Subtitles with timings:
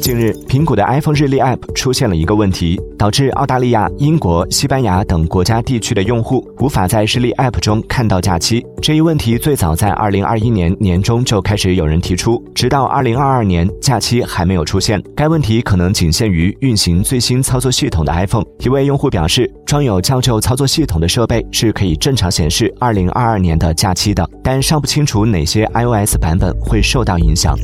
[0.00, 8.64] 近日，苹果的 IPhone 日历 APP 出现了一个问题，导致澳大利亚、英国、西班牙等国家地区的用户无法在日历 APP 中看到假期。
[8.80, 15.02] 这一问题最早在2021年年中就开始有人提出，直到2022年假期还没有出现。
[15.14, 18.44] 该问题可能仅限于运行最新操作系统的 IPhone。
[18.60, 27.54] 一位用户表示，装有较旧操作系统的设备是可以正常显示2022年的假期的，但尚不清楚哪些 iOS 版本会受到影响。